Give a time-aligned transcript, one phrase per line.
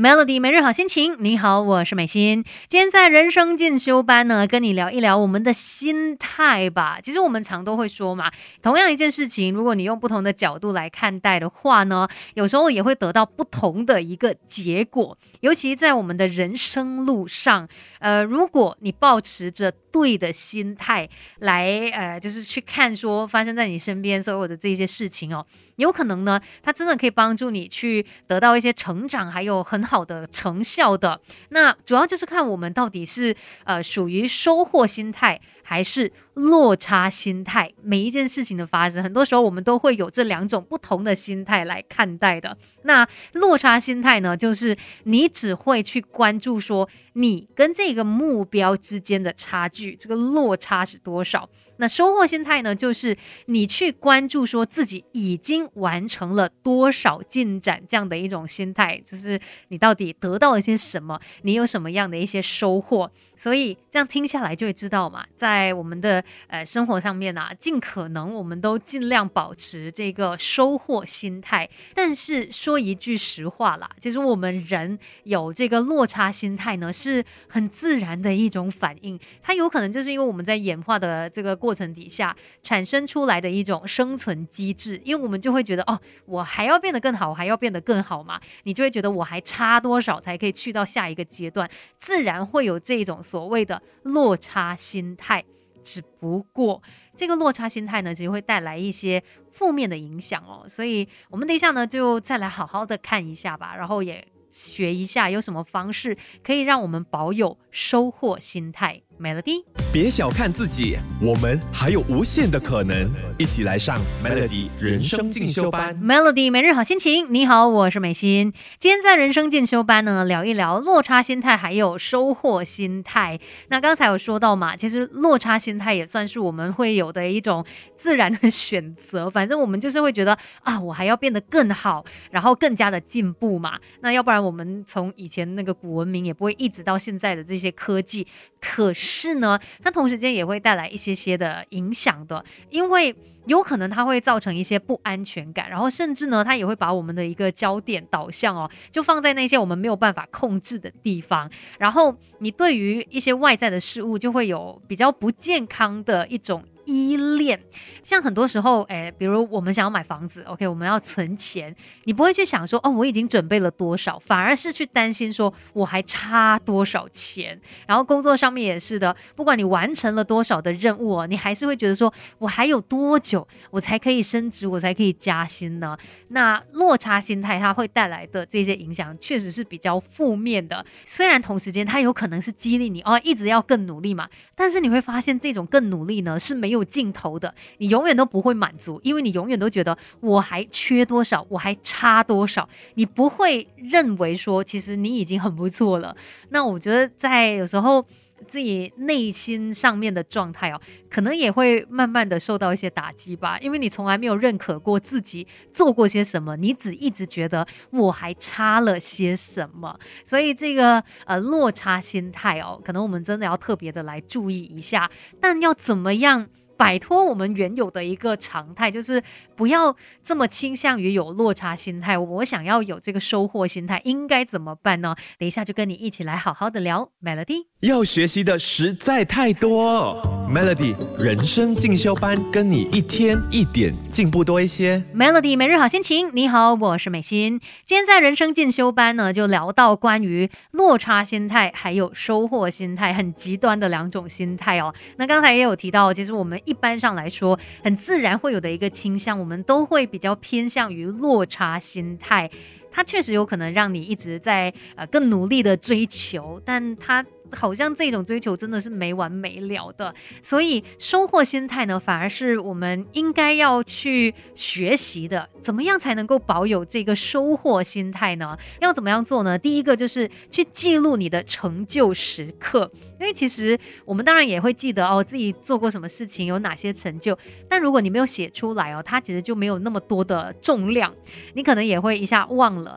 [0.00, 2.44] Melody 每日好心情，你好，我是美心。
[2.68, 7.00] 今天在人生进修班呢，跟你聊一聊我们的心态吧。
[7.02, 8.30] 其实我们常都会说嘛，
[8.62, 15.18] 同样一件事情，如果你用不同的角度来看待的话呢，有时候也会得到不同的一个结果。
[15.40, 17.66] 尤其在我们的人生路上，
[17.98, 21.08] 呃，如果你保持着对的心态
[21.40, 25.44] 来，呃，就是去看说发生在你身边所有的这些事情哦，
[25.74, 29.87] 有可能呢，它真的可以帮助你去得到一些成长，还有很。
[29.88, 33.34] 好的成效的，那主要就是看我们到底是
[33.64, 37.70] 呃属于收获心态还是落差心态。
[37.82, 42.56] 每一件事情的发生，很多时候我们都会有这两种不同的心态来看待的。
[42.84, 51.46] 那落差心态呢，就是你只会去关注说你跟这个目标之间的差距，这个落差是多少。
[51.80, 63.08] 那收获心态呢，就是你去关注说自己已经完成了多少进展这样的一种心态，就是你到底得到了些什么，你有什么样的一些收获。
[63.36, 71.68] 所以这样听下来就会知道嘛，在在我们的呃生活上面啊，尽可能我们都尽量保持这个收获心态。
[71.94, 79.18] 但是说一句实话啦，其实我们人有这个落差心态呢，是很自然的一种反应。
[79.42, 93.20] 它有可能就是因为我们在演化的这个过程底下产生出来的一种生存机制，因为我们就会觉得哦，我还要变得更好，我还要变得更好嘛，你就会觉得我还差多少才可以去到下一个阶段，自然会有这种。
[93.20, 95.44] 所谓的落差心态，
[95.88, 96.82] 只不过
[97.16, 100.68] 这个落差心态呢，其实会带来一些负面的影响哦。
[100.68, 104.22] 所以，我们等一下呢，就再来好好的看一下吧，然后也
[104.52, 109.00] 学一下有什么方式可以让我们保有收获心态。
[109.20, 113.10] Melody，别小看自己，我们还有无限的可能。
[113.36, 115.96] 一起来上 Melody 人生进修班。
[116.00, 118.52] Melody 每日好心情，你好，我是美心。
[118.78, 123.38] 今天在人生进修班呢，聊一聊落差心态，还有收获心态。
[123.68, 127.64] 那刚才有说到嘛，其实落差心态也算是我们会有的一种
[127.96, 129.30] 自然的选择。
[129.30, 133.78] 反正我们就是会觉得啊，我还要变得更好，然后更加的进步嘛。
[134.00, 138.26] 那要不然我们从以前那个古文明也不会一直到现在的这些科技。
[138.60, 143.14] 可是是呢，它同时间也会带来一些些的影响的，因为
[143.46, 156.62] 有可能它会造成一些不安全感，然后甚至呢，它也会把我们的一个焦点导向哦，就放在那些我们没有办法控制的地方，然后你对于一些外在的事物就会有比较不健康的一种。
[156.88, 157.60] 依恋，
[158.02, 167.60] 像很多时候，哎，比如我们想要买房子，OK，我们要存钱，你不会去想说，哦，我已经准备了多少，反而是去担心说我还差多少钱。
[167.86, 175.94] 然后工作上面也是的，不管你完成了多少的任务，你还是会觉得说我还有多久我才可以升职，我才可以加薪呢？
[176.28, 180.82] 那落差心态它会带来的这些影响，确实是比较负面的。
[181.04, 186.77] 虽然同时间它有可能是激励你哦，一直要更努力嘛，但是你会发现这种更努力呢是没有。
[186.78, 196.16] 有尽头的，你永远都不会满足，因为你永远都觉得我还缺多少，我还差多少，你不会认为说其实你已经很不错了。
[196.50, 198.06] 那我觉得在有时候
[198.46, 200.80] 自己内心上面的状态哦，
[201.10, 215.10] 可能也会慢慢的受到一些打击吧，因为你从来没有认可过自己做过些什么，你只一直觉得我还差了些什么，所以这个呃落差心态哦，可能我们真的要特别的来注意一下，
[215.40, 216.48] 但要怎么样？
[216.78, 219.22] 摆脱我们原有的一个常态，就是
[219.56, 219.94] 不要
[220.24, 222.16] 这么倾向于有落差心态。
[222.16, 225.16] 我想要有这个收获心态，应该怎么办呢？
[225.38, 227.10] 等一下就跟你一起来好好的聊。
[227.20, 230.20] Melody 要学习的实在太多
[230.52, 235.00] ，Melody 人生进修班跟你一天一点进步多一些。
[235.14, 237.60] Melody 每日好心情，你好，我是美心。
[237.86, 244.92] 今天在人生进修班呢，就聊到关于落差心态还有收获心态，很极端的两种心态哦。
[245.16, 246.60] 那刚才也有提到，其实我们。
[246.64, 252.50] 一般上来说，很自然会有的一个倾向，我们都会比较偏向于落差心态。
[252.98, 257.24] 它确实有可能让你一直在呃更努力的追求，但它。
[257.52, 265.48] 好像这种追求真的是没完没了的，所以收获心态呢，反而是我们应该要去学习的。
[265.62, 268.54] 怎么样才能够保有这个收获心态呢？
[268.82, 269.58] 要怎么样做呢？
[269.58, 277.38] 第一个就是去记录你的成就时刻，因为其实我们当然也会记得哦，自己做过什么事情，有哪些成就。
[277.66, 281.10] 但如果你没有写出来哦，它其实就没有那么多的重量，
[281.54, 282.87] 你可能也会一下忘了。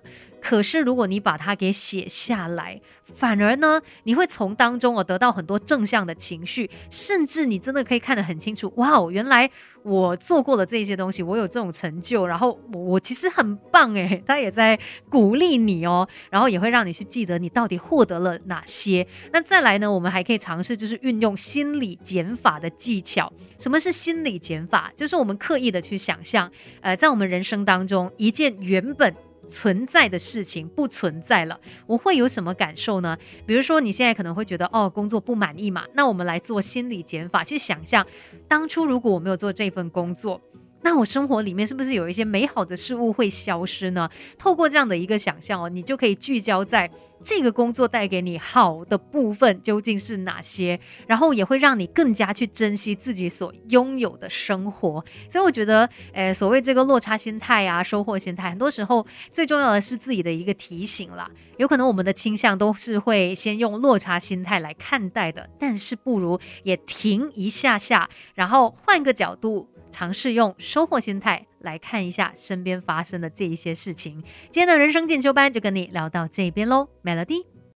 [0.42, 2.82] 可是如果你把它给写下来，
[3.14, 9.48] 反而呢，你会从当中哦得到很多正向的情绪，甚至你真的可以看得很清楚，哇哦，原来
[9.84, 14.80] 我做过了这些东西，我有这种成就，然后我我其实很棒诶，他也在
[15.10, 19.06] 鼓励你哦，然后也会让你去记得你到底获得了哪些。
[19.32, 23.32] 那再来呢，我们还可以尝试就是运用心理减法的技巧。
[23.60, 24.92] 什么是心理减法？
[24.96, 29.14] 就是我们刻意的去想象，呃，在我们人生当中一件原本。
[29.48, 33.18] 存在的事情不存在了，我会有什么感受呢？
[33.46, 38.06] 比如说你现在可能会觉得哦，工作不满意嘛，那我们来做心理减法，去想象
[38.48, 40.40] 当初如果我没有做这份工作。
[40.83, 44.10] 那我生活里面是不是有一些美好的事物会消失呢？
[44.38, 46.89] 透过这样的一个想象哦，你就可以聚焦在
[47.24, 55.04] 这个工作带给你好的部分究竟是哪些，然后也会让你更加去珍惜自己所拥有的生活。
[55.30, 61.30] 所以我觉得，诶，所谓这个落差心态啊，收获心态，很多时候最重要的是自己的一个提醒啦。
[61.57, 69.68] 有可能我们的倾向都是会先用落差心态来看待的，但是不如也停一下下，然后换个角度。
[69.92, 74.24] 尝试用收获心态来看一下身边发生的这一些事情。
[74.50, 77.50] 今天的人生进修班就跟你聊到这边喽，Melody。